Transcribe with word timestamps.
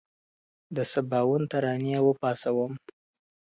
د 0.75 0.77
سباوون 0.91 1.41
ترانې 1.51 1.95
وپاڅوم. 2.07 2.73